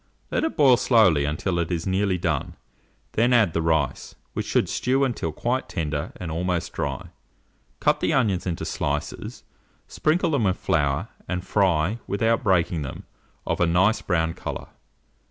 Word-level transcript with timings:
Let 0.31 0.43
it 0.43 0.57
boil 0.57 0.77
slowly 0.77 1.25
until 1.25 1.59
it 1.59 1.71
is 1.71 1.85
nearly 1.85 2.17
done; 2.17 2.55
then 3.11 3.33
add 3.33 3.53
the 3.53 3.61
rice, 3.61 4.15
which 4.33 4.47
should 4.47 4.67
stew 4.67 5.03
until 5.03 5.31
quite 5.31 5.69
tender 5.69 6.11
and 6.15 6.31
almost 6.31 6.73
dry; 6.73 7.09
cut 7.79 7.99
the 7.99 8.11
onions 8.11 8.47
into 8.47 8.65
slices, 8.65 9.43
sprinkle 9.87 10.31
them 10.31 10.45
with 10.45 10.57
flour, 10.57 11.09
and 11.27 11.45
fry, 11.45 11.99
without 12.07 12.41
breaking 12.43 12.81
them, 12.81 13.03
of 13.45 13.59
a 13.61 13.67
nice 13.67 14.01
brown 14.01 14.33
colour. 14.33 14.69